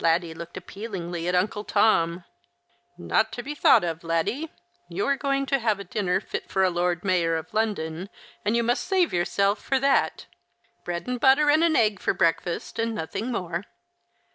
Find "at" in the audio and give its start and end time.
1.28-1.34